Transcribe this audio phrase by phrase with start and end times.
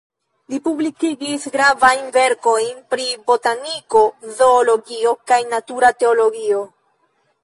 [0.51, 4.01] Li publikigis gravajn verkojn pri botaniko,
[4.39, 6.63] zoologio, kaj natura teologio.